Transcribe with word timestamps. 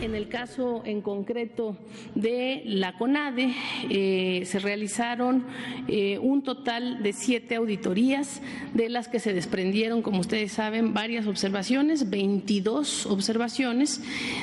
En 0.00 0.14
el 0.14 0.28
caso 0.28 0.82
en 0.84 1.02
concreto 1.02 1.76
de 2.14 2.62
la 2.64 2.96
CONADE, 2.96 3.52
eh, 3.90 4.44
se 4.46 4.60
realizaron 4.60 5.44
eh, 5.88 6.18
un 6.18 6.42
total 6.42 7.02
de 7.02 7.12
siete 7.12 7.56
auditorías, 7.56 8.40
de 8.74 8.90
las 8.90 9.08
que 9.08 9.18
se 9.18 9.32
desprendieron, 9.32 10.02
como 10.02 10.20
ustedes 10.20 10.52
saben, 10.52 10.94
varias 10.94 11.26
observaciones, 11.26 12.10
22 12.10 13.06
observaciones, 13.06 14.00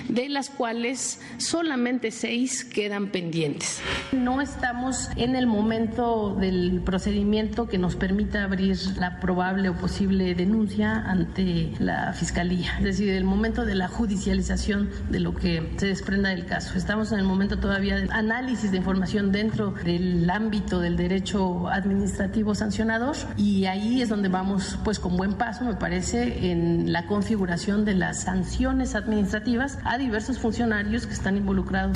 de 0.10 0.28
las 0.28 0.50
cuales 0.50 1.22
solamente 1.38 2.12
seis 2.12 2.66
quedan 2.66 3.12
pendientes. 3.12 3.82
No 4.12 4.42
estamos 4.42 5.10
en 5.16 5.38
el 5.38 5.48
momento 5.48 6.36
del 6.36 6.82
procedimiento 6.84 7.70
que 7.70 7.78
nos 7.78 7.96
permita 7.96 8.44
abrir 8.44 8.76
la 9.00 9.22
probable 9.22 9.70
o 9.70 9.76
posible 9.76 10.36
denuncia 10.36 10.98
ante 10.98 11.72
la 11.80 12.12
Fiscalía, 12.12 12.78
es 12.80 12.84
decir, 12.84 13.10
el 13.10 13.24
momento 13.24 13.64
de 13.64 13.76
la 13.76 13.88
judicialización 13.88 14.90
de 15.10 15.22
lo 15.22 15.34
que 15.34 15.45
que 15.46 15.62
se 15.78 15.86
desprenda 15.86 16.30
del 16.30 16.48
caso. 16.48 16.76
Estamos 16.76 17.12
en 17.12 17.20
el 17.20 17.24
momento 17.24 17.60
todavía 17.60 17.98
de 18.00 18.08
análisis 18.12 18.72
de 18.72 18.78
información 18.78 19.32
dentro 19.32 19.70
del 19.70 20.28
ámbito 20.28 20.80
del 20.80 20.98
derecho 20.98 21.68
administrativo 21.68 22.56
sancionador 22.56 23.16
y 23.38 23.66
ahí 23.66 24.02
es 24.02 24.10
donde 24.10 24.28
vamos 24.28 24.80
pues 24.84 24.98
con 24.98 25.16
buen 25.18 25.36
paso, 25.36 25.64
me 25.64 25.76
parece, 25.76 26.50
en 26.50 26.92
la 26.92 27.06
configuración 27.06 27.86
de 27.86 27.94
las 27.94 28.24
sanciones 28.24 28.96
administrativas 28.96 29.78
a 29.84 30.00
diversos 30.00 30.40
funcionarios 30.40 31.06
que 31.06 31.14
están 31.14 31.38
involucrados. 31.38 31.96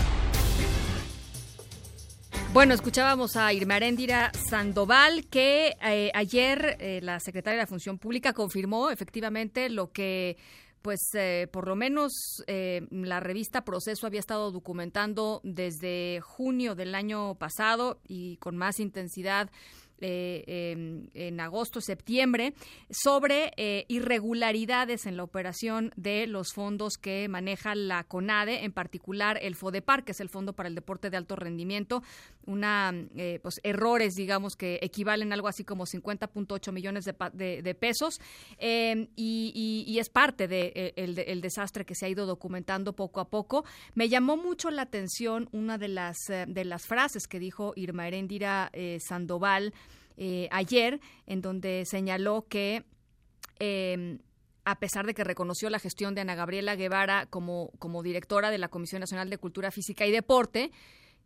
Bueno, 2.53 2.75
escuchábamos 2.75 3.35
a 3.35 3.51
Irma 3.51 3.75
Aréndira 3.75 4.31
Sandoval 4.47 5.25
que 5.25 5.75
eh, 5.83 6.11
ayer 6.13 6.77
eh, 6.79 6.99
la 7.01 7.19
secretaria 7.19 7.57
de 7.57 7.63
la 7.63 7.67
Función 7.67 7.97
Pública 7.97 8.33
confirmó 8.33 8.91
efectivamente 8.91 9.69
lo 9.69 9.91
que 9.91 10.37
pues 10.81 10.99
eh, 11.13 11.47
por 11.51 11.67
lo 11.67 11.75
menos 11.75 12.11
eh, 12.47 12.87
la 12.91 13.19
revista 13.19 13.63
Proceso 13.63 14.07
había 14.07 14.19
estado 14.19 14.51
documentando 14.51 15.41
desde 15.43 16.19
junio 16.21 16.75
del 16.75 16.95
año 16.95 17.35
pasado 17.35 17.99
y 18.07 18.37
con 18.37 18.57
más 18.57 18.79
intensidad 18.79 19.49
eh, 20.01 21.09
en 21.13 21.39
agosto, 21.41 21.81
septiembre, 21.81 22.53
sobre 22.89 23.51
eh, 23.57 23.85
irregularidades 23.89 25.05
en 25.05 25.17
la 25.17 25.23
operación 25.23 25.91
de 25.97 26.25
los 26.25 26.53
fondos 26.53 26.93
que 26.97 27.27
maneja 27.27 27.75
la 27.75 28.05
CONADE, 28.05 28.63
en 28.63 28.71
particular 28.71 29.37
el 29.41 29.55
FODEPAR, 29.55 30.05
que 30.05 30.13
es 30.13 30.21
el 30.21 30.29
Fondo 30.29 30.53
para 30.53 30.69
el 30.69 30.75
Deporte 30.75 31.09
de 31.09 31.17
Alto 31.17 31.35
Rendimiento, 31.35 32.01
una, 32.49 32.93
eh, 33.15 33.39
pues, 33.41 33.59
errores, 33.63 34.15
digamos, 34.15 34.55
que 34.55 34.79
equivalen 34.81 35.31
a 35.31 35.35
algo 35.35 35.47
así 35.47 35.63
como 35.63 35.85
50.8 35.85 36.71
millones 36.71 37.05
de, 37.05 37.75
pesos, 37.75 38.19
y, 38.59 39.97
es 39.99 40.09
parte 40.09 40.47
del 40.47 40.73
de, 41.15 41.23
el, 41.27 41.41
desastre 41.41 41.85
que 41.85 41.95
se 41.95 42.05
ha 42.05 42.09
ido 42.09 42.25
documentando 42.25 42.93
poco 42.93 43.19
a 43.19 43.29
poco. 43.29 43.65
Me 43.93 44.09
llamó 44.09 44.37
mucho 44.37 44.71
la 44.71 44.83
atención 44.83 45.49
una 45.51 45.77
de 45.77 45.87
las, 45.87 46.17
de 46.27 46.65
las 46.65 46.85
frases 46.85 47.27
que 47.27 47.39
dijo 47.39 47.73
Irma 47.75 48.07
Erendira 48.07 48.71
Sandoval, 48.99 49.73
eh, 50.21 50.49
ayer, 50.51 50.99
en 51.27 51.41
donde 51.41 51.85
señaló 51.85 52.45
que 52.49 52.83
em, 53.59 54.19
a 54.65 54.77
pesar 54.77 55.05
de 55.05 55.13
que 55.13 55.23
reconoció 55.23 55.69
la 55.69 55.79
gestión 55.79 56.13
de 56.13 56.19
Ana 56.19 56.35
Gabriela 56.35 56.75
Guevara 56.75 57.25
como, 57.27 57.71
como 57.79 58.03
directora 58.03 58.51
de 58.51 58.57
la 58.57 58.67
Comisión 58.67 58.99
Nacional 58.99 59.29
de 59.29 59.37
Cultura 59.37 59.71
Física 59.71 60.05
y 60.05 60.11
Deporte, 60.11 60.71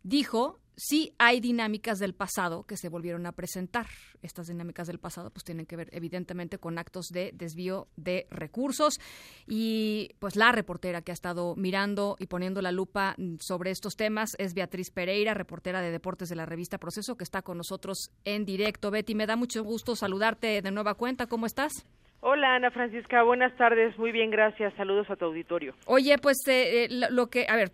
dijo 0.04 0.60
sí 0.76 1.14
hay 1.18 1.40
dinámicas 1.40 1.98
del 1.98 2.14
pasado 2.14 2.64
que 2.64 2.76
se 2.76 2.88
volvieron 2.88 3.26
a 3.26 3.32
presentar. 3.32 3.86
Estas 4.22 4.46
dinámicas 4.46 4.86
del 4.86 4.98
pasado 4.98 5.30
pues 5.30 5.44
tienen 5.44 5.66
que 5.66 5.76
ver 5.76 5.88
evidentemente 5.92 6.58
con 6.58 6.78
actos 6.78 7.06
de 7.12 7.32
desvío 7.34 7.88
de 7.96 8.26
recursos 8.30 8.94
y 9.46 10.10
pues 10.18 10.36
la 10.36 10.52
reportera 10.52 11.02
que 11.02 11.12
ha 11.12 11.14
estado 11.14 11.54
mirando 11.56 12.16
y 12.18 12.26
poniendo 12.26 12.62
la 12.62 12.72
lupa 12.72 13.14
sobre 13.40 13.70
estos 13.70 13.96
temas 13.96 14.30
es 14.38 14.54
Beatriz 14.54 14.90
Pereira, 14.90 15.34
reportera 15.34 15.80
de 15.80 15.90
deportes 15.90 16.28
de 16.28 16.36
la 16.36 16.46
revista 16.46 16.78
Proceso 16.78 17.16
que 17.16 17.24
está 17.24 17.42
con 17.42 17.58
nosotros 17.58 18.10
en 18.24 18.44
directo. 18.44 18.90
Betty, 18.90 19.14
me 19.14 19.26
da 19.26 19.36
mucho 19.36 19.62
gusto 19.62 19.96
saludarte 19.96 20.62
de 20.62 20.70
nueva 20.70 20.94
cuenta. 20.94 21.26
¿Cómo 21.26 21.46
estás? 21.46 21.86
Hola 22.26 22.54
Ana 22.54 22.70
Francisca, 22.70 23.22
buenas 23.22 23.54
tardes, 23.58 23.98
muy 23.98 24.10
bien, 24.10 24.30
gracias, 24.30 24.72
saludos 24.76 25.10
a 25.10 25.16
tu 25.16 25.26
auditorio. 25.26 25.74
Oye, 25.84 26.16
pues 26.16 26.38
eh, 26.48 26.84
eh, 26.84 26.88
lo, 27.10 27.26
que, 27.26 27.44
a 27.46 27.54
ver, 27.54 27.72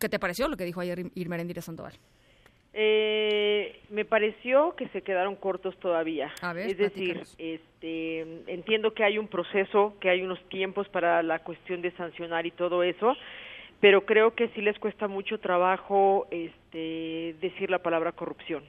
¿qué 0.00 0.08
te 0.08 0.18
pareció 0.18 0.48
lo 0.48 0.56
que 0.56 0.64
dijo 0.64 0.80
ayer 0.80 1.10
Irma 1.14 1.36
Sandoval? 1.60 1.92
Eh, 2.74 3.80
me 3.90 4.04
pareció 4.04 4.74
que 4.76 4.88
se 4.88 5.02
quedaron 5.02 5.36
cortos 5.36 5.76
todavía. 5.78 6.32
es 6.56 6.78
decir, 6.78 7.22
este, 7.38 8.20
entiendo 8.46 8.94
que 8.94 9.04
hay 9.04 9.18
un 9.18 9.28
proceso, 9.28 9.94
que 10.00 10.08
hay 10.08 10.22
unos 10.22 10.42
tiempos 10.48 10.88
para 10.88 11.22
la 11.22 11.40
cuestión 11.40 11.82
de 11.82 11.90
sancionar 11.92 12.46
y 12.46 12.50
todo 12.50 12.82
eso, 12.82 13.14
pero 13.80 14.06
creo 14.06 14.34
que 14.34 14.48
sí 14.48 14.62
les 14.62 14.78
cuesta 14.78 15.06
mucho 15.06 15.38
trabajo 15.38 16.26
este, 16.30 17.34
decir 17.40 17.68
la 17.70 17.80
palabra 17.80 18.12
corrupción 18.12 18.62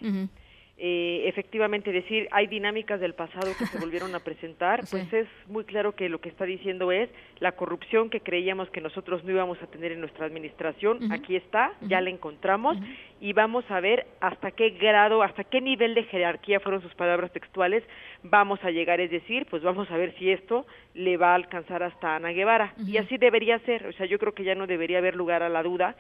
eh, 0.78 1.24
efectivamente 1.28 1.92
decir 1.92 2.28
hay 2.32 2.48
dinámicas 2.48 3.00
del 3.00 3.14
pasado 3.14 3.52
que 3.58 3.68
se 3.68 3.78
volvieron 3.78 4.16
a 4.16 4.20
presentar, 4.20 4.82
pues 4.92 5.12
es 5.14 5.28
muy 5.48 5.64
claro 5.66 5.94
que 5.96 6.10
lo 6.10 6.20
que 6.20 6.30
está 6.30 6.46
diciendo 6.46 6.92
es 6.92 7.10
la 7.40 7.54
corrupción 7.54 8.10
que 8.10 8.22
creíamos 8.22 8.70
que 8.70 8.82
nosotros 8.82 9.24
no 9.24 9.32
íbamos 9.32 9.62
a 9.62 9.68
tener 9.68 9.92
en 9.92 10.00
nuestra 10.00 10.26
administración, 10.26 11.12
aquí 11.12 11.36
está, 11.36 11.74
ya 11.82 12.02
la 12.02 12.10
encontramos 12.10 12.78
y 13.24 13.34
vamos 13.34 13.64
a 13.70 13.80
ver 13.80 14.08
hasta 14.20 14.52
qué 14.52 14.72
grado, 14.72 15.24
hasta 15.24 15.44
qué 15.44 15.62
nivel 15.62 15.96
de 15.96 16.04
jerarquía 16.04 16.60
fueron 16.60 16.82
sus 16.82 16.94
palabras 16.96 17.32
textuales. 17.32 17.84
Vamos 18.24 18.60
a 18.64 18.72
llegar, 18.72 19.00
es 19.00 19.12
decir, 19.12 19.46
pues 19.50 19.64
vamos 19.64 19.90
a 19.92 19.98
ver 19.98 20.14
si 20.18 20.30
esto 20.30 20.66
le 20.94 21.16
va 21.18 21.32
a 21.32 21.36
alcanzar 21.36 21.84
hasta 21.84 22.16
Ana 22.16 22.30
Guevara. 22.30 22.74
Y 22.86 22.98
así 22.98 23.18
debería 23.18 23.60
ser, 23.60 23.88
o 23.88 23.94
sea, 23.94 24.06
yo 24.08 24.20
creo 24.20 24.34
que 24.34 24.44
ya 24.44 24.56
no 24.56 24.68
debería 24.68 24.98
haber 24.98 25.16
lugar 25.16 25.44
a 25.44 25.50
la 25.50 25.64
duda 25.64 25.96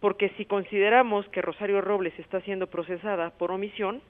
porque 0.00 0.30
si 0.36 0.44
consideramos 0.44 1.28
que 1.28 1.42
Rosario 1.42 1.80
Robles 1.80 2.18
está 2.18 2.40
siendo 2.42 2.68
procesada 2.68 3.30
por 3.30 3.50
omisión, 3.50 4.00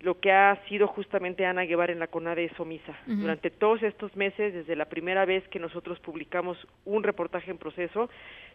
lo 0.00 0.18
que 0.18 0.32
ha 0.32 0.56
sido 0.68 0.86
justamente 0.86 1.44
Ana 1.44 1.64
Guevara 1.64 1.92
en 1.92 1.98
la 1.98 2.06
CONADE 2.06 2.46
es 2.46 2.58
omisa. 2.58 2.96
Durante 3.06 3.50
todos 3.50 3.82
estos 3.82 4.16
meses, 4.16 4.54
desde 4.54 4.74
la 4.74 4.86
primera 4.86 5.26
vez 5.26 5.46
que 5.48 5.58
nosotros 5.58 6.00
publicamos 6.00 6.56
un 6.86 7.02
reportaje 7.02 7.50
en 7.50 7.58
proceso, 7.58 8.08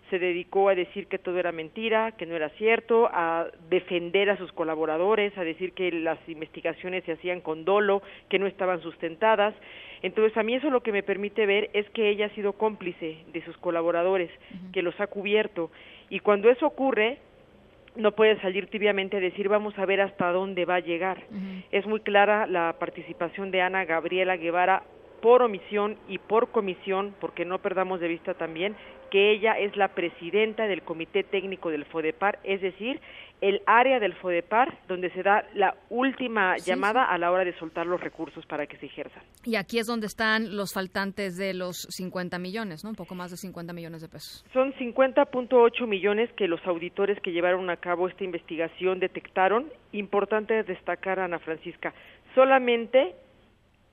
se 0.09 0.17
dedicó 0.17 0.69
a 0.69 0.75
decir 0.75 1.05
que 1.05 1.19
todo 1.19 1.37
era 1.37 1.51
mentira, 1.51 2.13
que 2.13 2.25
no 2.25 2.35
era 2.35 2.49
cierto, 2.49 3.07
a 3.11 3.45
defender 3.69 4.31
a 4.31 4.37
sus 4.37 4.51
colaboradores, 4.53 5.37
a 5.37 5.43
decir 5.43 5.73
que 5.73 5.91
las 5.91 6.17
investigaciones 6.27 7.03
se 7.03 7.11
hacían 7.11 7.41
con 7.41 7.63
dolo, 7.63 8.01
que 8.27 8.39
no 8.39 8.47
estaban 8.47 8.81
sustentadas. 8.81 9.53
Entonces, 10.01 10.35
a 10.37 10.43
mí 10.43 10.55
eso 10.55 10.71
lo 10.71 10.81
que 10.81 10.91
me 10.91 11.03
permite 11.03 11.45
ver 11.45 11.69
es 11.73 11.87
que 11.91 12.09
ella 12.09 12.27
ha 12.27 12.35
sido 12.35 12.53
cómplice 12.53 13.17
de 13.31 13.45
sus 13.45 13.57
colaboradores, 13.57 14.31
que 14.73 14.81
los 14.81 14.99
ha 14.99 15.07
cubierto. 15.07 15.69
Y 16.09 16.19
cuando 16.19 16.49
eso 16.49 16.67
ocurre, 16.67 17.19
no 17.95 18.11
puede 18.11 18.39
salir 18.41 18.67
tibiamente 18.67 19.17
a 19.17 19.19
decir 19.19 19.49
vamos 19.49 19.77
a 19.77 19.85
ver 19.85 20.01
hasta 20.01 20.31
dónde 20.31 20.65
va 20.65 20.75
a 20.75 20.79
llegar. 20.79 21.23
Es 21.71 21.85
muy 21.85 22.01
clara 22.01 22.45
la 22.47 22.75
participación 22.79 23.51
de 23.51 23.61
Ana 23.61 23.85
Gabriela 23.85 24.37
Guevara 24.37 24.83
por 25.21 25.41
omisión 25.41 25.97
y 26.07 26.19
por 26.19 26.49
comisión, 26.49 27.15
porque 27.19 27.45
no 27.45 27.59
perdamos 27.59 27.99
de 27.99 28.07
vista 28.07 28.33
también 28.35 28.75
que 29.09 29.31
ella 29.31 29.57
es 29.57 29.75
la 29.77 29.89
presidenta 29.89 30.67
del 30.67 30.81
Comité 30.81 31.23
Técnico 31.23 31.69
del 31.69 31.85
FODEPAR, 31.85 32.39
es 32.43 32.61
decir, 32.61 32.99
el 33.45 33.61
área 33.67 33.99
del 33.99 34.15
FODEPAR 34.15 34.75
donde 34.87 35.11
se 35.11 35.21
da 35.21 35.45
la 35.53 35.75
última 35.89 36.57
llamada 36.57 37.05
a 37.05 37.15
la 37.19 37.31
hora 37.31 37.45
de 37.45 37.53
soltar 37.59 37.85
los 37.85 38.01
recursos 38.01 38.43
para 38.47 38.65
que 38.65 38.75
se 38.77 38.87
ejerzan. 38.87 39.21
Y 39.43 39.55
aquí 39.55 39.77
es 39.77 39.85
donde 39.85 40.07
están 40.07 40.57
los 40.57 40.73
faltantes 40.73 41.37
de 41.37 41.53
los 41.53 41.87
50 41.91 42.39
millones, 42.39 42.83
¿no? 42.83 42.89
Un 42.89 42.95
poco 42.95 43.13
más 43.13 43.29
de 43.29 43.37
50 43.37 43.71
millones 43.71 44.01
de 44.01 44.09
pesos. 44.09 44.43
Son 44.51 44.73
50.8 44.73 45.87
millones 45.87 46.31
que 46.35 46.47
los 46.47 46.59
auditores 46.65 47.21
que 47.21 47.31
llevaron 47.31 47.69
a 47.69 47.77
cabo 47.77 48.07
esta 48.07 48.23
investigación 48.23 48.99
detectaron. 48.99 49.71
Importante 49.91 50.63
destacar, 50.63 51.19
Ana 51.19 51.37
Francisca, 51.37 51.93
solamente 52.33 53.13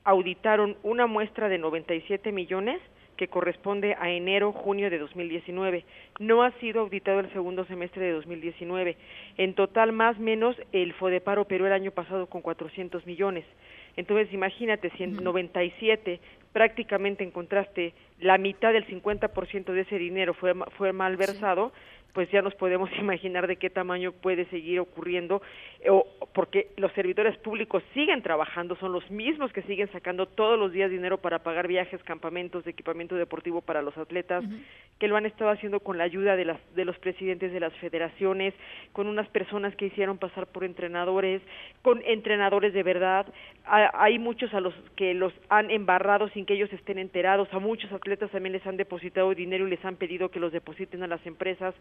auditaron 0.05 0.79
una 0.83 1.07
muestra 1.07 1.51
de 1.51 1.59
97 1.59 2.33
millones 2.33 2.81
que 3.23 3.29
corresponde 3.29 3.95
a 4.01 4.11
enero-junio 4.11 4.91
de 4.91 4.99
2019. 4.99 5.85
No 6.19 6.43
ha 6.43 6.51
sido 6.59 6.81
auditado 6.81 7.21
el 7.21 7.33
segundo 7.33 7.65
semestre 7.67 8.05
de 8.05 8.11
2019. 8.15 8.97
En 9.39 9.55
total, 9.55 9.93
más 9.93 10.19
o 10.19 10.21
menos, 10.21 10.57
el 10.73 10.93
FODEPAR 10.95 11.39
operó 11.39 11.69
el 11.69 11.73
año 11.73 11.93
pasado 11.93 12.27
con 12.27 12.43
400 12.43 13.07
millones. 13.07 13.45
Entonces, 13.97 14.33
imagínate, 14.33 14.91
si 14.97 15.05
en 15.05 15.23
97 15.23 16.19
prácticamente 16.53 17.23
encontraste 17.23 17.95
la 18.19 18.39
mitad 18.39 18.73
del 18.73 18.89
50% 18.89 19.73
de 19.73 19.81
ese 19.83 19.99
dinero 19.99 20.35
fue, 20.35 20.55
fue 20.77 20.93
malversado, 20.93 21.73
pues 22.13 22.31
ya 22.31 22.43
nos 22.43 22.55
podemos 22.55 22.91
imaginar 22.99 23.47
de 23.47 23.57
qué 23.57 23.71
tamaño 23.71 24.13
puede 24.13 24.45
seguir 24.47 24.81
ocurriendo, 24.81 25.43
o 25.89 26.07
porque 26.35 26.69
los 26.77 26.93
servidores 26.93 27.37
públicos 27.39 27.83
siguen 27.95 28.23
trabajando, 28.23 28.77
son 28.77 28.93
los 28.93 29.11
mismos 29.11 29.53
que 29.53 29.63
siguen 29.63 29.91
sacando 29.93 30.27
todos 30.27 30.59
los 30.59 30.73
días 30.73 30.91
dinero 30.91 31.19
para 31.19 31.41
pagar 31.41 31.69
viajes, 31.69 32.03
campamentos, 32.05 32.65
de 32.65 32.71
equipamiento 32.71 33.17
deportivo 33.17 33.61
para 33.61 33.83
los 33.83 33.97
atletas, 33.99 34.45
que 34.99 35.09
lo 35.09 35.17
han 35.17 35.27
estado 35.27 35.51
haciendo 35.51 35.81
con 35.81 35.99
la 35.99 36.05
ayuda 36.05 36.37
de, 36.37 36.45
las, 36.45 36.75
de 36.75 36.85
los 36.85 36.99
presidentes 36.99 37.53
de 37.53 37.61
las 37.61 37.73
federaciones, 37.75 38.55
con 38.93 39.07
unas 39.07 39.29
personas 39.29 39.75
que 39.77 39.87
hicieron 39.87 40.19
pasar 40.19 40.47
por 40.47 40.65
entrenadores, 40.65 41.43
con 41.83 42.03
entrenadores 42.05 42.73
de 42.73 42.83
verdad. 42.83 43.27
Hay 43.65 44.19
muchos 44.19 44.53
a 44.55 44.61
los 44.61 44.75
que 44.97 45.15
los 45.15 45.33
han 45.49 45.71
embarrado 45.71 46.29
sin 46.31 46.47
que 46.47 46.55
ellos 46.55 46.73
estén 46.73 46.99
enterados, 46.99 47.49
a 47.53 47.59
muchos 47.59 47.91
atletas 47.93 48.31
también 48.31 48.53
les 48.53 48.67
han 48.67 48.77
depositado 48.77 49.35
dinero 49.35 49.67
y 49.67 49.71
les 49.71 49.85
han 49.85 49.97
pedido 49.97 50.31
que 50.31 50.41
los 50.41 50.53
depositen 50.53 51.03
a 51.03 51.07
las 51.07 51.25
empresas. 51.27 51.75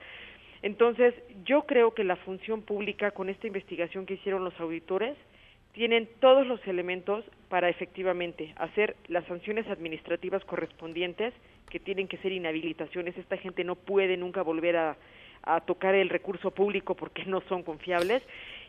Entonces, 0.61 1.13
yo 1.45 1.63
creo 1.63 1.93
que 1.93 2.03
la 2.03 2.15
función 2.17 2.61
pública 2.61 3.11
con 3.11 3.29
esta 3.29 3.47
investigación 3.47 4.05
que 4.05 4.15
hicieron 4.15 4.43
los 4.43 4.59
auditores 4.59 5.17
tienen 5.73 6.07
todos 6.19 6.45
los 6.45 6.65
elementos 6.67 7.23
para 7.49 7.69
efectivamente 7.69 8.53
hacer 8.57 8.95
las 9.07 9.25
sanciones 9.25 9.67
administrativas 9.67 10.43
correspondientes, 10.45 11.33
que 11.69 11.79
tienen 11.79 12.07
que 12.07 12.17
ser 12.17 12.33
inhabilitaciones. 12.33 13.17
Esta 13.17 13.37
gente 13.37 13.63
no 13.63 13.75
puede 13.75 14.17
nunca 14.17 14.41
volver 14.41 14.75
a, 14.75 14.97
a 15.43 15.61
tocar 15.61 15.95
el 15.95 16.09
recurso 16.09 16.51
público 16.51 16.95
porque 16.95 17.25
no 17.25 17.41
son 17.41 17.63
confiables. 17.63 18.23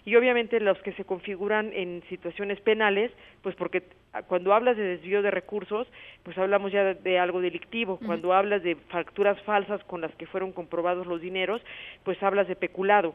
Y 0.04 0.16
obviamente 0.16 0.58
los 0.58 0.78
que 0.78 0.92
se 0.94 1.04
configuran 1.04 1.72
en 1.72 2.02
situaciones 2.08 2.60
penales, 2.60 3.12
pues 3.42 3.54
porque 3.54 3.84
cuando 4.26 4.52
hablas 4.52 4.76
de 4.76 4.82
desvío 4.82 5.22
de 5.22 5.30
recursos, 5.30 5.86
pues 6.24 6.36
hablamos 6.38 6.72
ya 6.72 6.94
de, 6.94 7.18
algo 7.18 7.40
delictivo, 7.40 8.00
cuando 8.04 8.32
hablas 8.32 8.62
de 8.64 8.74
facturas 8.90 9.40
falsas 9.42 9.82
con 9.84 10.00
las 10.00 10.12
que 10.16 10.26
fueron 10.26 10.52
comprobados 10.52 11.06
los 11.06 11.20
dineros, 11.20 11.62
pues 12.04 12.20
hablas 12.22 12.48
de 12.48 12.56
peculado. 12.56 13.14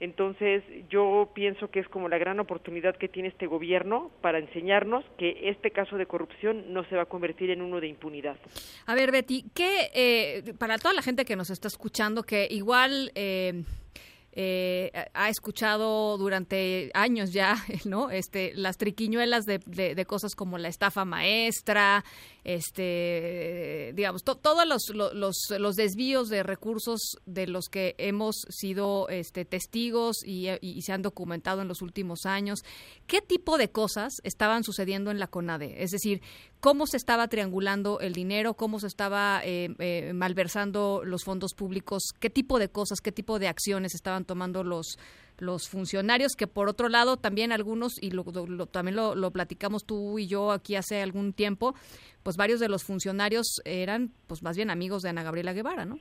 Entonces, 0.00 0.62
yo 0.90 1.30
pienso 1.34 1.70
que 1.70 1.80
es 1.80 1.88
como 1.88 2.08
la 2.08 2.18
gran 2.18 2.40
oportunidad 2.40 2.96
que 2.96 3.08
tiene 3.08 3.28
este 3.28 3.46
gobierno 3.46 4.10
para 4.20 4.38
enseñarnos 4.38 5.04
que 5.18 5.48
este 5.48 5.70
caso 5.70 5.96
de 5.96 6.06
corrupción 6.06 6.72
no 6.72 6.84
se 6.88 6.96
va 6.96 7.02
a 7.02 7.06
convertir 7.06 7.50
en 7.50 7.62
uno 7.62 7.80
de 7.80 7.88
impunidad. 7.88 8.36
A 8.86 8.94
ver, 8.94 9.12
Betty, 9.12 9.44
¿qué, 9.54 9.90
eh, 9.94 10.54
para 10.58 10.78
toda 10.78 10.94
la 10.94 11.02
gente 11.02 11.24
que 11.24 11.36
nos 11.36 11.50
está 11.50 11.68
escuchando, 11.68 12.22
que 12.24 12.48
igual... 12.50 13.12
Eh 13.14 13.62
eh, 14.36 14.90
ha 15.14 15.28
escuchado 15.28 16.18
durante 16.18 16.90
años 16.94 17.32
ya, 17.32 17.56
¿no? 17.84 18.10
Este, 18.10 18.52
las 18.54 18.76
triquiñuelas 18.76 19.44
de, 19.44 19.58
de, 19.58 20.06
cosas 20.06 20.34
como 20.34 20.58
la 20.58 20.68
estafa 20.68 21.04
maestra, 21.04 22.04
este, 22.42 23.92
digamos, 23.94 24.24
todos 24.24 24.66
los, 24.66 24.88
los, 25.14 25.36
los, 25.56 25.76
desvíos 25.76 26.28
de 26.28 26.42
recursos 26.42 27.16
de 27.26 27.46
los 27.46 27.68
que 27.68 27.94
hemos 27.96 28.34
sido 28.50 29.08
este, 29.08 29.44
testigos 29.44 30.18
y, 30.26 30.48
se 30.82 30.92
han 30.92 31.02
documentado 31.02 31.62
en 31.62 31.68
los 31.68 31.80
últimos 31.80 32.26
años. 32.26 32.64
¿Qué 33.06 33.22
tipo 33.22 33.56
de 33.56 33.70
cosas 33.70 34.14
estaban 34.24 34.64
sucediendo 34.64 35.10
en 35.10 35.18
la 35.18 35.28
CONADE? 35.28 35.82
Es 35.82 35.92
decir, 35.92 36.20
¿cómo 36.60 36.86
se 36.86 36.96
estaba 36.96 37.28
triangulando 37.28 38.00
el 38.00 38.12
dinero? 38.12 38.54
¿Cómo 38.54 38.80
se 38.80 38.88
estaba 38.88 39.40
eh, 39.44 39.74
eh, 39.78 40.12
malversando 40.12 41.02
los 41.04 41.24
fondos 41.24 41.54
públicos? 41.54 42.02
¿Qué 42.18 42.30
tipo 42.30 42.58
de 42.58 42.68
cosas, 42.68 43.00
qué 43.00 43.12
tipo 43.12 43.38
de 43.38 43.48
acciones 43.48 43.94
estaban 43.94 44.23
tomando 44.24 44.64
los 44.64 44.98
los 45.38 45.68
funcionarios, 45.68 46.36
que 46.36 46.46
por 46.46 46.68
otro 46.68 46.88
lado 46.88 47.16
también 47.16 47.52
algunos, 47.52 48.00
y 48.00 48.10
lo, 48.10 48.24
también 48.66 48.96
lo, 48.96 49.14
lo, 49.14 49.30
platicamos 49.30 49.84
tú 49.84 50.18
y 50.18 50.26
yo 50.26 50.52
aquí 50.52 50.76
hace 50.76 51.02
algún 51.02 51.32
tiempo, 51.32 51.74
pues 52.22 52.36
varios 52.36 52.60
de 52.60 52.68
los 52.68 52.84
funcionarios 52.84 53.60
eran 53.64 54.12
pues 54.26 54.42
más 54.42 54.56
bien 54.56 54.70
amigos 54.70 55.02
de 55.02 55.08
Ana 55.08 55.22
Gabriela 55.22 55.52
Guevara, 55.52 55.84
¿no? 55.84 55.98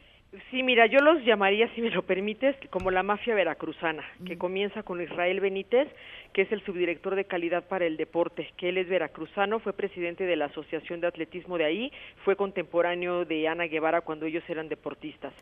Sí, 0.50 0.64
mira, 0.64 0.88
yo 0.88 1.00
los 1.00 1.24
llamaría, 1.24 1.68
si 1.76 1.82
me 1.82 1.92
lo 1.92 2.02
permites, 2.02 2.56
como 2.72 2.90
la 2.90 3.04
mafia 3.04 3.36
veracruzana, 3.36 4.04
que 4.26 4.36
comienza 4.36 4.82
con 4.82 5.00
Israel 5.00 5.40
Benítez, 5.40 5.88
que 6.34 6.42
es 6.42 6.52
el 6.52 6.64
subdirector 6.66 7.14
de 7.16 7.26
calidad 7.26 7.68
para 7.68 7.86
el 7.86 7.98
deporte, 7.98 8.50
que 8.58 8.70
él 8.70 8.80
es 8.80 8.90
veracruzano, 8.90 9.60
fue 9.60 9.74
presidente 9.74 10.26
de 10.26 10.36
la 10.36 10.46
Asociación 10.46 11.02
de 11.02 11.08
Atletismo 11.08 11.60
de 11.60 11.66
ahí, 11.66 11.92
fue 12.26 12.36
contemporáneo 12.36 13.26
de 13.26 13.48
Ana 13.48 13.66
Guevara 13.66 14.02
cuando 14.02 14.26
ellos 14.26 14.44
eran 14.48 14.70
deportistas. 14.70 15.34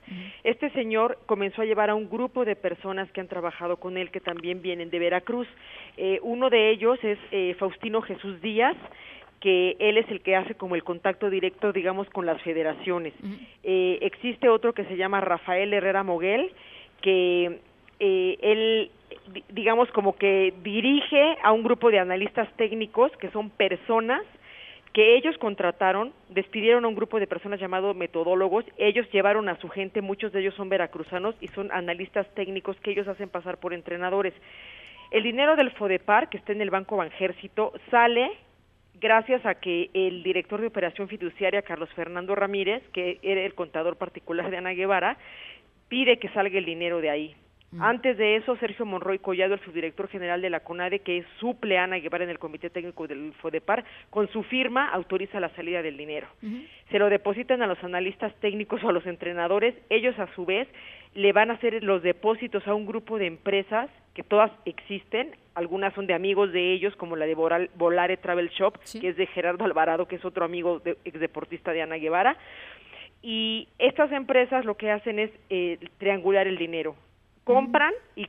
Este 0.43 0.69
señor 0.71 1.19
comenzó 1.25 1.61
a 1.61 1.65
llevar 1.65 1.89
a 1.89 1.95
un 1.95 2.09
grupo 2.09 2.43
de 2.43 2.57
personas 2.57 3.09
que 3.13 3.21
han 3.21 3.29
trabajado 3.29 3.77
con 3.77 3.95
él, 3.95 4.11
que 4.11 4.19
también 4.19 4.61
vienen 4.61 4.89
de 4.89 4.99
Veracruz. 4.99 5.47
Eh, 5.95 6.19
uno 6.21 6.49
de 6.49 6.69
ellos 6.69 6.99
es 7.01 7.17
eh, 7.31 7.55
Faustino 7.57 8.01
Jesús 8.01 8.41
Díaz, 8.41 8.75
que 9.41 9.75
él 9.79 9.97
es 9.97 10.09
el 10.09 10.21
que 10.21 10.35
hace 10.35 10.55
como 10.55 10.75
el 10.75 10.83
contacto 10.83 11.29
directo, 11.29 11.73
digamos, 11.73 12.09
con 12.11 12.25
las 12.25 12.41
federaciones. 12.43 13.13
eh, 13.63 13.97
existe 14.01 14.47
otro 14.47 14.73
que 14.73 14.85
se 14.85 14.95
llama 14.95 15.19
Rafael 15.19 15.73
Herrera 15.73 16.03
Moguel, 16.03 16.51
que 17.01 17.59
eh, 17.99 18.37
él, 18.39 18.91
digamos, 19.49 19.91
como 19.91 20.15
que 20.15 20.53
dirige 20.63 21.37
a 21.43 21.51
un 21.51 21.63
grupo 21.63 21.89
de 21.89 21.99
analistas 21.99 22.47
técnicos 22.55 23.11
que 23.17 23.31
son 23.31 23.49
personas 23.49 24.21
que 24.93 25.15
ellos 25.15 25.37
contrataron, 25.39 26.13
despidieron 26.29 26.85
a 26.85 26.87
un 26.87 26.95
grupo 26.95 27.19
de 27.19 27.25
personas 27.25 27.59
llamado 27.59 27.93
metodólogos, 27.93 28.65
ellos 28.77 29.09
llevaron 29.11 29.47
a 29.49 29.57
su 29.57 29.69
gente, 29.69 30.01
muchos 30.01 30.33
de 30.33 30.41
ellos 30.41 30.53
son 30.55 30.69
veracruzanos 30.69 31.33
y 31.39 31.47
son 31.47 31.71
analistas 31.71 32.27
técnicos 32.35 32.77
que 32.81 32.91
ellos 32.91 33.07
hacen 33.07 33.29
pasar 33.29 33.57
por 33.57 33.73
entrenadores. 33.73 34.33
El 35.09 35.23
dinero 35.23 35.55
del 35.55 35.71
FODEPAR, 35.71 36.29
que 36.29 36.37
está 36.37 36.51
en 36.51 36.61
el 36.61 36.69
Banco 36.69 36.97
Banjército, 36.97 37.73
sale 37.89 38.31
gracias 39.01 39.45
a 39.45 39.55
que 39.55 39.89
el 39.93 40.23
director 40.23 40.61
de 40.61 40.67
operación 40.67 41.07
fiduciaria, 41.09 41.63
Carlos 41.63 41.89
Fernando 41.95 42.35
Ramírez, 42.35 42.83
que 42.93 43.19
era 43.23 43.41
el 43.41 43.55
contador 43.55 43.97
particular 43.97 44.49
de 44.49 44.57
Ana 44.57 44.71
Guevara, 44.71 45.17
pide 45.89 46.19
que 46.19 46.29
salga 46.29 46.57
el 46.57 46.65
dinero 46.65 47.01
de 47.01 47.09
ahí. 47.09 47.35
Mm. 47.71 47.81
Antes 47.81 48.17
de 48.17 48.35
eso, 48.35 48.55
Sergio 48.57 48.85
Monroy 48.85 49.19
Collado, 49.19 49.53
el 49.53 49.61
subdirector 49.61 50.07
general 50.09 50.41
de 50.41 50.49
la 50.49 50.59
CONADE, 50.59 50.99
que 50.99 51.23
suple 51.39 51.77
a 51.77 51.85
Ana 51.85 51.97
Guevara 51.97 52.25
en 52.25 52.29
el 52.29 52.39
Comité 52.39 52.69
Técnico 52.69 53.07
del 53.07 53.33
FODEPAR, 53.41 53.83
con 54.09 54.27
su 54.29 54.43
firma 54.43 54.89
autoriza 54.89 55.39
la 55.39 55.49
salida 55.55 55.81
del 55.81 55.97
dinero. 55.97 56.27
Se 56.91 56.99
lo 56.99 57.09
depositan 57.09 57.61
a 57.61 57.67
los 57.67 57.81
analistas 57.83 58.33
técnicos 58.41 58.83
o 58.83 58.89
a 58.89 58.93
los 58.93 59.05
entrenadores. 59.05 59.73
Ellos, 59.89 60.17
a 60.19 60.27
su 60.35 60.45
vez, 60.45 60.67
le 61.13 61.33
van 61.33 61.51
a 61.51 61.55
hacer 61.55 61.83
los 61.83 62.01
depósitos 62.03 62.67
a 62.67 62.73
un 62.73 62.85
grupo 62.85 63.17
de 63.17 63.27
empresas 63.27 63.89
que 64.13 64.23
todas 64.23 64.51
existen, 64.65 65.35
algunas 65.55 65.93
son 65.93 66.07
de 66.07 66.13
amigos 66.13 66.51
de 66.51 66.73
ellos, 66.73 66.95
como 66.95 67.15
la 67.15 67.25
de 67.25 67.35
Volare 67.75 68.17
Travel 68.17 68.49
Shop, 68.49 68.77
que 68.99 69.09
es 69.09 69.17
de 69.17 69.27
Gerardo 69.27 69.65
Alvarado, 69.65 70.07
que 70.07 70.15
es 70.15 70.25
otro 70.25 70.45
amigo 70.45 70.79
de, 70.79 70.97
exdeportista 71.03 71.71
de 71.71 71.81
Ana 71.81 71.95
Guevara. 71.95 72.37
Y 73.21 73.67
estas 73.77 74.11
empresas 74.11 74.65
lo 74.65 74.75
que 74.75 74.91
hacen 74.91 75.19
es 75.19 75.31
eh, 75.49 75.77
triangular 75.97 76.47
el 76.47 76.57
dinero. 76.57 76.95
Compran 77.43 77.93
y, 78.15 78.27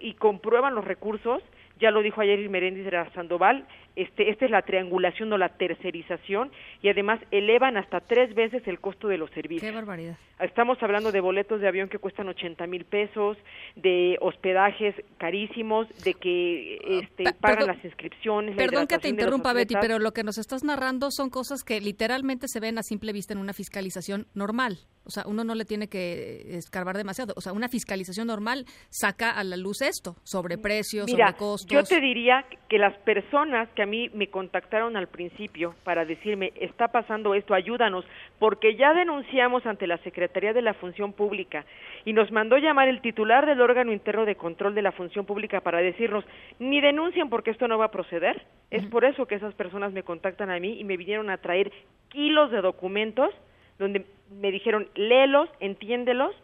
y 0.00 0.14
comprueban 0.14 0.74
los 0.74 0.84
recursos 0.84 1.42
ya 1.80 1.90
lo 1.90 2.02
dijo 2.02 2.20
ayer 2.20 2.38
de 2.38 3.10
Sandoval, 3.14 3.64
este, 3.96 4.30
esta 4.30 4.44
es 4.44 4.50
la 4.50 4.62
triangulación 4.62 5.32
o 5.32 5.38
la 5.38 5.50
tercerización 5.50 6.50
y 6.82 6.88
además 6.88 7.20
elevan 7.30 7.76
hasta 7.76 8.00
tres 8.00 8.34
veces 8.34 8.66
el 8.66 8.80
costo 8.80 9.08
de 9.08 9.18
los 9.18 9.30
servicios. 9.30 9.70
Qué 9.70 9.74
barbaridad. 9.74 10.16
Estamos 10.40 10.82
hablando 10.82 11.12
de 11.12 11.20
boletos 11.20 11.60
de 11.60 11.68
avión 11.68 11.88
que 11.88 11.98
cuestan 11.98 12.28
80 12.28 12.66
mil 12.66 12.84
pesos, 12.86 13.36
de 13.76 14.16
hospedajes 14.20 14.94
carísimos, 15.18 15.86
de 16.02 16.14
que 16.14 16.78
ah, 16.82 17.00
este, 17.02 17.24
pagan 17.34 17.66
las 17.66 17.84
inscripciones. 17.84 18.56
Perdón 18.56 18.86
que 18.86 18.98
te 18.98 19.08
interrumpa, 19.08 19.52
Betty, 19.52 19.74
pero 19.80 19.98
lo 19.98 20.12
que 20.12 20.24
nos 20.24 20.38
estás 20.38 20.64
narrando 20.64 21.10
son 21.10 21.28
cosas 21.28 21.62
que 21.62 21.80
literalmente 21.80 22.46
se 22.48 22.60
ven 22.60 22.78
a 22.78 22.82
simple 22.82 23.12
vista 23.12 23.34
en 23.34 23.40
una 23.40 23.52
fiscalización 23.52 24.26
normal. 24.34 24.78
O 25.04 25.10
sea, 25.10 25.24
uno 25.26 25.44
no 25.44 25.54
le 25.54 25.64
tiene 25.64 25.88
que 25.88 26.56
escarbar 26.56 26.96
demasiado. 26.96 27.34
O 27.36 27.40
sea, 27.40 27.52
una 27.52 27.68
fiscalización 27.68 28.26
normal 28.26 28.64
saca 28.90 29.30
a 29.30 29.44
la 29.44 29.56
luz 29.56 29.82
esto, 29.82 30.16
sobre 30.24 30.56
precios, 30.56 31.10
sobre 31.10 31.32
costos. 31.34 31.70
Yo 31.70 31.82
te 31.82 32.00
diría 32.00 32.44
que 32.68 32.78
las 32.78 32.96
personas 32.98 33.68
que 33.74 33.79
a 33.82 33.86
mí 33.86 34.10
me 34.14 34.28
contactaron 34.28 34.96
al 34.96 35.08
principio 35.08 35.74
para 35.84 36.04
decirme, 36.04 36.52
está 36.56 36.88
pasando 36.88 37.34
esto, 37.34 37.54
ayúdanos, 37.54 38.04
porque 38.38 38.76
ya 38.76 38.94
denunciamos 38.94 39.66
ante 39.66 39.86
la 39.86 39.98
Secretaría 39.98 40.52
de 40.52 40.62
la 40.62 40.74
Función 40.74 41.12
Pública 41.12 41.64
y 42.04 42.12
nos 42.12 42.30
mandó 42.30 42.58
llamar 42.58 42.88
el 42.88 43.00
titular 43.00 43.46
del 43.46 43.60
órgano 43.60 43.92
interno 43.92 44.24
de 44.24 44.36
control 44.36 44.74
de 44.74 44.82
la 44.82 44.92
Función 44.92 45.26
Pública 45.26 45.60
para 45.60 45.78
decirnos, 45.78 46.24
ni 46.58 46.80
denuncien 46.80 47.28
porque 47.28 47.50
esto 47.50 47.68
no 47.68 47.78
va 47.78 47.86
a 47.86 47.90
proceder. 47.90 48.42
Es 48.70 48.84
por 48.86 49.04
eso 49.04 49.26
que 49.26 49.34
esas 49.34 49.54
personas 49.54 49.92
me 49.92 50.02
contactan 50.02 50.50
a 50.50 50.58
mí 50.60 50.78
y 50.78 50.84
me 50.84 50.96
vinieron 50.96 51.30
a 51.30 51.38
traer 51.38 51.72
kilos 52.08 52.50
de 52.50 52.60
documentos 52.60 53.30
donde 53.78 54.04
me 54.30 54.52
dijeron, 54.52 54.88
léelos, 54.94 55.48
entiéndelos 55.58 56.34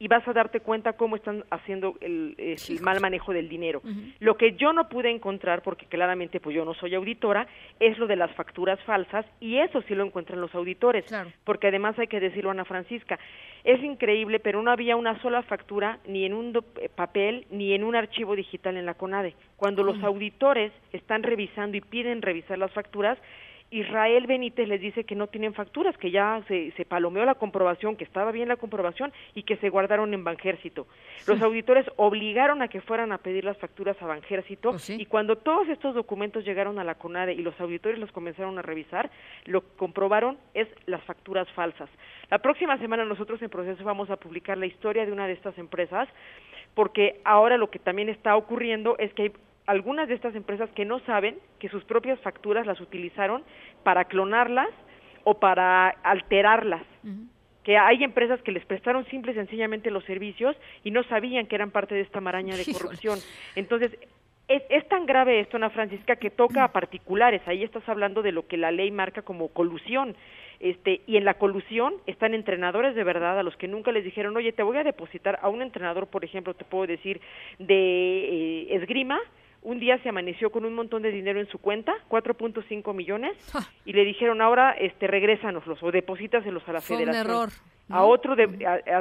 y 0.00 0.08
vas 0.08 0.26
a 0.26 0.32
darte 0.32 0.60
cuenta 0.60 0.94
cómo 0.94 1.14
están 1.14 1.44
haciendo 1.50 1.94
el, 2.00 2.34
mal 2.80 3.00
manejo 3.00 3.34
del 3.34 3.50
dinero. 3.50 3.82
Lo 4.18 4.36
que 4.36 4.52
yo 4.56 4.72
no 4.72 4.88
pude 4.88 5.10
encontrar, 5.10 5.62
porque 5.62 5.84
claramente 5.86 6.40
pues 6.40 6.56
yo 6.56 6.64
no 6.64 6.72
soy 6.72 6.94
auditora, 6.94 7.46
es 7.78 7.98
lo 7.98 8.06
de 8.06 8.16
las 8.16 8.34
facturas 8.34 8.80
falsas 8.84 9.26
y 9.40 9.58
eso 9.58 9.82
sí 9.82 9.94
lo 9.94 10.04
encuentran 10.04 10.40
los 10.40 10.54
auditores, 10.54 11.04
porque 11.44 11.68
además 11.68 11.98
hay 11.98 12.06
que 12.06 12.18
decirlo 12.18 12.50
Ana 12.50 12.64
Francisca, 12.64 13.18
es 13.62 13.82
increíble, 13.84 14.40
pero 14.40 14.62
no 14.62 14.70
había 14.70 14.96
una 14.96 15.20
sola 15.20 15.42
factura 15.42 15.98
ni 16.06 16.24
en 16.24 16.32
un 16.32 16.56
eh, 16.80 16.88
papel 16.88 17.46
ni 17.50 17.74
en 17.74 17.84
un 17.84 17.94
archivo 17.94 18.34
digital 18.34 18.78
en 18.78 18.86
la 18.86 18.94
CONADE. 18.94 19.34
Cuando 19.56 19.84
los 19.84 20.02
auditores 20.02 20.72
están 20.92 21.22
revisando 21.22 21.76
y 21.76 21.82
piden 21.82 22.22
revisar 22.22 22.56
las 22.56 22.72
facturas, 22.72 23.18
Israel 23.70 24.26
Benítez 24.26 24.66
les 24.66 24.80
dice 24.80 25.04
que 25.04 25.14
no 25.14 25.28
tienen 25.28 25.54
facturas, 25.54 25.96
que 25.96 26.10
ya 26.10 26.42
se, 26.48 26.72
se, 26.72 26.84
palomeó 26.84 27.24
la 27.24 27.36
comprobación, 27.36 27.96
que 27.96 28.02
estaba 28.04 28.32
bien 28.32 28.48
la 28.48 28.56
comprobación 28.56 29.12
y 29.34 29.44
que 29.44 29.56
se 29.58 29.68
guardaron 29.68 30.12
en 30.12 30.24
Banjército. 30.24 30.88
Los 31.26 31.40
auditores 31.40 31.86
obligaron 31.96 32.62
a 32.62 32.68
que 32.68 32.80
fueran 32.80 33.12
a 33.12 33.18
pedir 33.18 33.44
las 33.44 33.56
facturas 33.58 33.96
a 34.02 34.06
Banjército 34.06 34.70
oh, 34.70 34.76
y 34.88 35.06
cuando 35.06 35.36
todos 35.36 35.68
estos 35.68 35.94
documentos 35.94 36.44
llegaron 36.44 36.80
a 36.80 36.84
la 36.84 36.96
CONADE 36.96 37.34
y 37.34 37.42
los 37.42 37.58
auditores 37.60 37.98
los 37.98 38.10
comenzaron 38.10 38.58
a 38.58 38.62
revisar, 38.62 39.10
lo 39.46 39.60
que 39.60 39.76
comprobaron 39.76 40.36
es 40.54 40.66
las 40.86 41.02
facturas 41.04 41.48
falsas. 41.52 41.88
La 42.28 42.38
próxima 42.38 42.76
semana 42.78 43.04
nosotros 43.04 43.40
en 43.42 43.50
proceso 43.50 43.84
vamos 43.84 44.10
a 44.10 44.16
publicar 44.16 44.58
la 44.58 44.66
historia 44.66 45.06
de 45.06 45.12
una 45.12 45.28
de 45.28 45.34
estas 45.34 45.56
empresas 45.58 46.08
porque 46.74 47.20
ahora 47.24 47.56
lo 47.56 47.70
que 47.70 47.78
también 47.78 48.08
está 48.08 48.36
ocurriendo 48.36 48.96
es 48.98 49.12
que 49.14 49.22
hay 49.22 49.32
algunas 49.66 50.08
de 50.08 50.14
estas 50.14 50.34
empresas 50.34 50.70
que 50.70 50.84
no 50.84 51.00
saben 51.00 51.38
que 51.58 51.68
sus 51.68 51.84
propias 51.84 52.18
facturas 52.20 52.66
las 52.66 52.80
utilizaron 52.80 53.44
para 53.82 54.04
clonarlas 54.06 54.68
o 55.24 55.34
para 55.34 55.88
alterarlas. 55.88 56.82
Que 57.62 57.76
hay 57.76 58.02
empresas 58.02 58.40
que 58.42 58.52
les 58.52 58.64
prestaron 58.64 59.04
simple 59.06 59.32
y 59.32 59.34
sencillamente 59.34 59.90
los 59.90 60.04
servicios 60.04 60.56
y 60.82 60.90
no 60.90 61.02
sabían 61.04 61.46
que 61.46 61.54
eran 61.54 61.70
parte 61.70 61.94
de 61.94 62.00
esta 62.00 62.20
maraña 62.20 62.56
de 62.56 62.64
corrupción. 62.72 63.18
Entonces, 63.54 63.96
es, 64.48 64.62
es, 64.68 64.88
tan 64.88 65.06
grave 65.06 65.40
esto, 65.40 65.56
Ana 65.56 65.70
Francisca, 65.70 66.16
que 66.16 66.30
toca 66.30 66.64
a 66.64 66.72
particulares. 66.72 67.42
Ahí 67.46 67.62
estás 67.62 67.88
hablando 67.88 68.22
de 68.22 68.32
lo 68.32 68.48
que 68.48 68.56
la 68.56 68.72
ley 68.72 68.90
marca 68.90 69.22
como 69.22 69.48
colusión. 69.48 70.16
Este, 70.60 71.00
y 71.06 71.16
en 71.16 71.24
la 71.24 71.34
colusión 71.34 71.94
están 72.06 72.34
entrenadores 72.34 72.94
de 72.94 73.02
verdad 73.02 73.38
a 73.38 73.42
los 73.42 73.56
que 73.56 73.66
nunca 73.66 73.92
les 73.92 74.04
dijeron, 74.04 74.36
oye, 74.36 74.52
te 74.52 74.62
voy 74.62 74.76
a 74.76 74.84
depositar 74.84 75.38
a 75.40 75.48
un 75.48 75.62
entrenador, 75.62 76.08
por 76.08 76.22
ejemplo, 76.22 76.52
te 76.52 76.66
puedo 76.66 76.86
decir, 76.86 77.20
de 77.58 77.74
eh, 77.74 78.74
esgrima, 78.74 79.18
un 79.62 79.78
día 79.78 79.98
se 80.02 80.08
amaneció 80.08 80.50
con 80.50 80.64
un 80.64 80.74
montón 80.74 81.02
de 81.02 81.10
dinero 81.10 81.40
en 81.40 81.46
su 81.48 81.58
cuenta, 81.58 81.92
4.5 82.08 82.94
millones, 82.94 83.36
y 83.84 83.92
le 83.92 84.04
dijeron 84.04 84.40
ahora, 84.40 84.72
este, 84.72 85.06
regrésanoslos 85.06 85.82
o 85.82 85.90
deposítaselos 85.90 86.66
a 86.68 86.72
la 86.72 86.80
Fue 86.80 86.96
federación. 86.96 87.26
Un 87.26 87.30
error. 87.30 87.48
A 87.92 88.04
otro 88.04 88.36
de, 88.36 88.44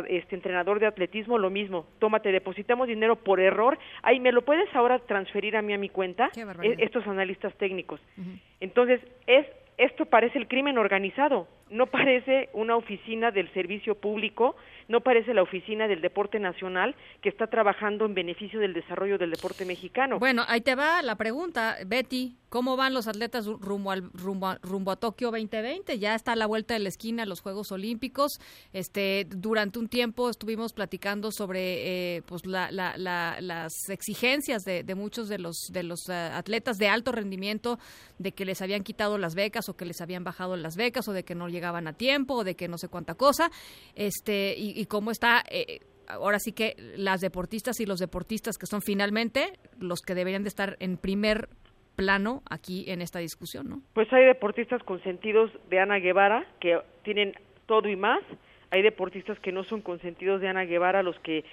este 0.10 0.36
entrenador 0.36 0.80
de 0.80 0.88
atletismo 0.88 1.38
lo 1.38 1.52
mismo. 1.52 1.86
Tómate, 2.00 2.32
depositamos 2.32 2.88
dinero 2.88 3.18
por 3.18 3.40
error. 3.40 3.78
Ay, 4.02 4.20
¿me 4.20 4.32
lo 4.32 4.42
puedes 4.42 4.74
ahora 4.76 4.98
transferir 4.98 5.56
a 5.56 5.62
mí 5.62 5.74
a 5.74 5.78
mi 5.78 5.90
cuenta? 5.90 6.32
E, 6.36 6.76
estos 6.80 7.06
analistas 7.06 7.54
técnicos. 7.58 8.02
Entonces, 8.60 9.00
es 9.28 9.46
esto 9.80 10.06
parece 10.06 10.38
el 10.38 10.48
crimen 10.50 10.78
organizado, 10.78 11.48
no 11.70 11.88
parece 11.88 12.50
una 12.54 12.76
oficina 12.76 13.32
del 13.32 13.52
servicio 13.54 13.96
público 13.96 14.56
no 14.90 15.02
parece 15.02 15.34
la 15.34 15.44
oficina 15.44 15.88
del 15.88 16.02
deporte 16.02 16.40
nacional 16.40 16.96
que 17.22 17.30
está 17.30 17.48
trabajando 17.48 18.06
en 18.06 18.16
beneficio 18.16 18.60
del 18.60 18.74
desarrollo 18.74 19.18
del 19.18 19.30
deporte 19.30 19.64
mexicano. 19.64 20.18
Bueno, 20.18 20.44
ahí 20.48 20.62
te 20.62 20.74
va 20.74 21.02
la 21.04 21.16
pregunta, 21.16 21.78
Betty, 21.86 22.36
¿cómo 22.50 22.76
van 22.76 22.96
los 22.96 23.08
atletas 23.08 23.46
rumbo 23.46 23.92
al 23.92 24.12
rumbo 24.14 24.56
rumbo 24.64 24.90
a 24.90 24.96
Tokio 24.96 25.30
2020? 25.30 26.00
Ya 26.00 26.16
está 26.16 26.32
a 26.32 26.36
la 26.36 26.48
vuelta 26.48 26.74
de 26.74 26.80
la 26.80 26.90
esquina 26.90 27.28
los 27.28 27.42
Juegos 27.42 27.72
Olímpicos. 27.72 28.42
Este, 28.74 29.28
durante 29.30 29.78
un 29.78 29.90
tiempo 29.90 30.28
estuvimos 30.28 30.74
platicando 30.74 31.32
sobre 31.32 32.16
eh, 32.16 32.22
pues 32.26 32.48
las 32.48 33.90
exigencias 33.90 34.66
de, 34.66 34.84
muchos 34.96 35.30
de 35.30 35.38
los 35.38 35.72
de 35.72 35.84
los 35.84 36.10
eh, 36.10 36.14
atletas 36.14 36.80
de 36.80 36.88
alto 36.88 37.12
rendimiento 37.12 37.78
de 38.18 38.32
que 38.32 38.44
les 38.44 38.60
habían 38.64 38.82
quitado 38.82 39.20
las 39.20 39.36
becas 39.36 39.70
o 39.70 39.78
que 39.78 39.86
les 39.86 40.02
habían 40.02 40.24
bajado 40.24 40.58
las 40.58 40.76
becas 40.76 41.08
o 41.08 41.14
de 41.14 41.24
que 41.24 41.36
no 41.36 41.48
llegaban 41.48 41.59
a 41.64 41.94
tiempo 41.94 42.36
o 42.36 42.44
de 42.44 42.56
que 42.56 42.68
no 42.68 42.78
sé 42.78 42.88
cuánta 42.88 43.16
cosa. 43.16 43.50
Este, 43.96 44.56
y, 44.58 44.80
y 44.80 44.86
cómo 44.86 45.12
está 45.12 45.44
eh, 45.50 45.80
ahora 46.10 46.40
sí 46.40 46.52
que 46.52 46.76
las 46.96 47.22
deportistas 47.22 47.80
y 47.80 47.86
los 47.86 48.00
deportistas 48.00 48.58
que 48.58 48.66
son 48.66 48.82
finalmente 48.82 49.54
los 49.80 50.02
que 50.02 50.16
deberían 50.16 50.44
de 50.44 50.50
estar 50.50 50.76
en 50.80 50.98
primer 50.98 51.48
plano 51.96 52.42
aquí 52.50 52.86
en 52.90 53.02
esta 53.02 53.20
discusión, 53.20 53.70
¿no? 53.70 53.82
Pues 53.94 54.12
hay 54.14 54.26
deportistas 54.26 54.82
consentidos 54.84 55.52
de 55.70 55.80
Ana 55.80 56.00
Guevara 56.00 56.46
que 56.60 56.80
tienen 57.04 57.34
todo 57.66 57.90
y 57.90 57.96
más, 57.96 58.24
hay 58.72 58.82
deportistas 58.82 59.40
que 59.40 59.52
no 59.52 59.64
son 59.64 59.82
consentidos 59.82 60.42
de 60.42 60.48
Ana 60.48 60.64
Guevara, 60.64 61.04
los 61.04 61.20
que 61.20 61.44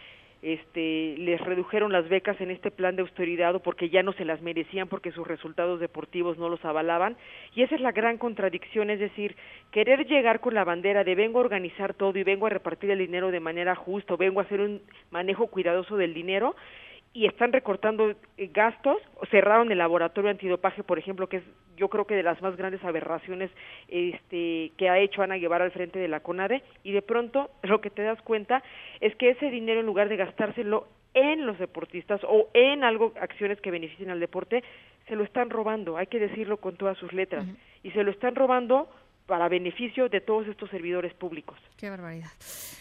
este, 0.46 1.16
les 1.18 1.40
redujeron 1.40 1.92
las 1.92 2.08
becas 2.08 2.40
en 2.40 2.50
este 2.50 2.70
plan 2.70 2.94
de 2.94 3.02
austeridad 3.02 3.54
o 3.54 3.60
porque 3.60 3.88
ya 3.88 4.02
no 4.02 4.12
se 4.12 4.24
las 4.24 4.40
merecían 4.42 4.88
porque 4.88 5.10
sus 5.10 5.26
resultados 5.26 5.80
deportivos 5.80 6.38
no 6.38 6.48
los 6.48 6.64
avalaban. 6.64 7.16
Y 7.54 7.62
esa 7.62 7.74
es 7.74 7.80
la 7.80 7.90
gran 7.90 8.16
contradicción, 8.16 8.90
es 8.90 9.00
decir, 9.00 9.36
querer 9.72 10.06
llegar 10.06 10.40
con 10.40 10.54
la 10.54 10.64
bandera 10.64 11.02
de 11.04 11.14
vengo 11.14 11.38
a 11.38 11.42
organizar 11.42 11.94
todo 11.94 12.16
y 12.18 12.22
vengo 12.22 12.46
a 12.46 12.50
repartir 12.50 12.90
el 12.90 12.98
dinero 12.98 13.30
de 13.30 13.40
manera 13.40 13.74
justa 13.74 14.16
vengo 14.16 14.40
a 14.40 14.44
hacer 14.44 14.60
un 14.60 14.80
manejo 15.10 15.48
cuidadoso 15.48 15.96
del 15.96 16.14
dinero 16.14 16.54
y 17.16 17.25
están 17.25 17.50
recortando 17.50 18.11
eh, 18.11 18.50
gastos, 18.52 18.99
cerraron 19.30 19.73
el 19.73 19.78
laboratorio 19.78 20.30
antidopaje, 20.30 20.82
por 20.82 20.99
ejemplo, 20.99 21.30
que 21.30 21.38
es 21.38 21.44
yo 21.75 21.88
creo 21.88 22.06
que 22.06 22.14
de 22.14 22.23
las 22.23 22.42
más 22.42 22.56
grandes 22.56 22.85
aberraciones 22.85 23.50
este, 23.88 24.70
que 24.76 24.90
ha 24.90 24.99
hecho 24.99 25.23
Ana 25.23 25.37
Guevara 25.37 25.64
al 25.64 25.70
frente 25.70 25.99
de 25.99 26.08
la 26.08 26.20
CONADE, 26.20 26.62
y 26.85 26.92
de 26.92 27.00
pronto 27.00 27.49
lo 27.62 27.80
que 27.80 27.88
te 27.88 28.02
das 28.02 28.20
cuenta 28.20 28.62
es 29.00 29.16
que 29.16 29.30
ese 29.30 29.50
dinero 29.50 29.80
en 29.80 29.87
lugar 29.87 30.11
de 30.11 30.16
gastárselo 30.16 30.88
en 31.14 31.46
los 31.46 31.58
deportistas 31.58 32.20
o 32.25 32.50
en 32.52 32.85
algo, 32.85 33.14
acciones 33.18 33.62
que 33.62 33.70
beneficien 33.70 34.11
al 34.11 34.20
deporte, 34.20 34.62
se 35.08 35.16
lo 35.16 35.25
están 35.25 35.49
robando, 35.49 35.96
hay 35.96 36.08
que 36.08 36.20
decirlo 36.20 36.58
con 36.58 36.76
todas 36.76 36.99
sus 36.99 37.14
letras, 37.14 37.46
y 37.82 37.92
se 37.92 38.04
lo 38.04 38.11
están 38.11 38.35
robando 38.35 38.90
para 39.26 39.49
beneficio 39.49 40.09
de 40.09 40.21
todos 40.21 40.47
estos 40.47 40.71
servidores 40.71 41.12
públicos. 41.14 41.59
Qué 41.76 41.90
barbaridad. 41.90 42.30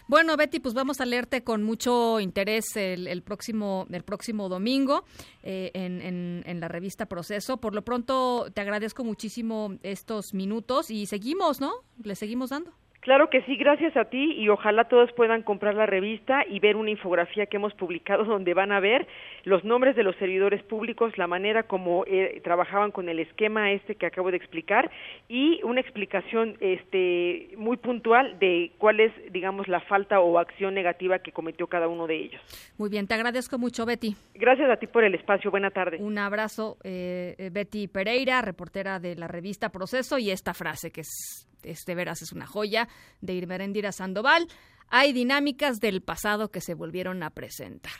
Bueno, 0.07 0.37
Betty, 0.37 0.59
pues 0.59 0.73
vamos 0.73 1.01
a 1.01 1.05
leerte 1.05 1.43
con 1.43 1.63
mucho 1.63 2.19
interés 2.19 2.75
el, 2.75 3.21
próximo 3.23 3.87
el 3.91 4.03
próximo 4.03 4.47
domingo 4.47 5.03
eh, 5.43 5.71
en, 5.73 6.43
en, 6.45 6.59
la 6.59 6.67
revista 6.67 7.07
Proceso. 7.07 7.57
Por 7.57 7.73
lo 7.73 7.81
pronto, 7.81 8.47
te 8.53 8.61
agradezco 8.61 9.03
muchísimo 9.03 9.75
estos 9.83 10.33
minutos 10.33 10.91
y 10.91 11.07
seguimos, 11.07 11.59
¿no? 11.59 11.73
Le 12.03 12.15
seguimos 12.15 12.51
dando. 12.51 12.71
Claro 13.05 13.29
que 13.29 13.43
sí, 13.43 13.55
gracias 13.55 13.95
a 13.97 14.05
ti 14.05 14.33
y 14.35 14.49
ojalá 14.49 14.85
todos 14.85 15.11
puedan 15.11 15.43
comprar 15.43 15.75
la 15.75 15.85
revista 15.85 16.43
y 16.49 16.59
ver 16.59 16.75
una 16.75 16.89
infografía 16.89 17.45
que 17.45 17.57
hemos 17.57 17.71
publicado 17.75 18.23
donde 18.25 18.55
van 18.55 18.71
a 18.71 18.79
ver 18.79 19.07
los 19.43 19.63
nombres 19.63 19.95
de 19.95 20.01
los 20.01 20.15
servidores 20.15 20.63
públicos, 20.63 21.15
la 21.15 21.27
manera 21.27 21.61
como 21.61 22.03
eh, 22.07 22.41
trabajaban 22.43 22.89
con 22.89 23.07
el 23.07 23.19
esquema 23.19 23.71
este 23.73 23.93
que 23.93 24.07
acabo 24.07 24.31
de 24.31 24.37
explicar 24.37 24.89
y 25.29 25.61
una 25.61 25.81
explicación 25.81 26.57
este 26.61 27.49
muy 27.57 27.77
puntual 27.77 28.39
de 28.39 28.71
cuál 28.79 28.99
es, 28.99 29.11
digamos, 29.31 29.67
la 29.67 29.81
falta 29.81 30.19
o 30.19 30.39
acción 30.39 30.73
negativa 30.73 31.19
que 31.19 31.31
cometió 31.31 31.67
cada 31.67 31.87
uno 31.87 32.07
de 32.07 32.15
ellos. 32.15 32.41
Muy 32.79 32.89
bien, 32.89 33.05
te 33.05 33.13
agradezco 33.13 33.59
mucho, 33.59 33.85
Betty. 33.85 34.15
Gracias 34.33 34.67
a 34.67 34.77
ti 34.77 34.87
por 34.87 35.03
el 35.03 35.13
espacio. 35.13 35.51
Buena 35.51 35.69
tarde. 35.69 35.97
Un 35.99 36.17
abrazo, 36.17 36.77
eh, 36.83 37.35
eh, 37.37 37.51
Betty 37.51 37.87
Pereira, 37.87 38.41
reportera 38.41 38.99
de 38.99 39.15
la 39.15 39.27
revista 39.27 39.69
Proceso 39.69 40.17
y 40.17 40.31
esta 40.31 40.55
frase 40.55 40.89
que 40.89 41.01
es 41.01 41.47
este 41.65 41.95
veras 41.95 42.21
es 42.21 42.31
una 42.31 42.47
joya 42.47 42.87
de 43.21 43.33
Irmerendira 43.33 43.91
Sandoval. 43.91 44.47
Hay 44.89 45.13
dinámicas 45.13 45.79
del 45.79 46.01
pasado 46.01 46.51
que 46.51 46.61
se 46.61 46.73
volvieron 46.73 47.23
a 47.23 47.31
presentar. 47.31 47.93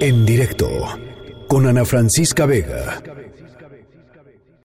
En 0.00 0.24
directo 0.24 0.68
con 1.48 1.66
Ana 1.66 1.84
Francisca 1.84 2.46
Vega. 2.46 3.02